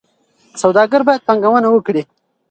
[0.61, 2.03] سوداګر باید پانګونه وکړي.